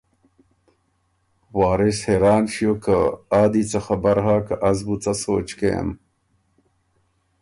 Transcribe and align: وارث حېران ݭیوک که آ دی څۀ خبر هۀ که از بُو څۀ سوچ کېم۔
وارث 1.57 1.99
حېران 2.07 2.43
ݭیوک 2.53 2.79
که 2.83 2.97
آ 3.39 3.41
دی 3.51 3.63
څۀ 3.69 3.79
خبر 3.85 4.17
هۀ 4.25 4.35
که 4.47 4.55
از 4.69 4.79
بُو 4.85 4.95
څۀ 5.03 5.13
سوچ 5.23 5.49
کېم۔ 5.57 5.89